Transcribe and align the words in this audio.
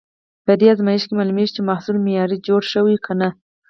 په 0.45 0.51
دې 0.59 0.67
ازمېښت 0.73 1.05
کې 1.09 1.13
معلومېږي، 1.19 1.51
چې 1.55 1.67
محصول 1.69 1.97
معیاري 2.05 2.37
جوړ 2.47 2.61
شوی 2.73 2.95
که 3.05 3.13
نه. 3.21 3.29